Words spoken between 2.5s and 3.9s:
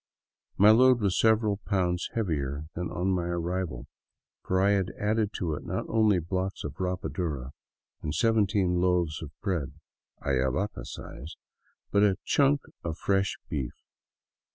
than on my arrival;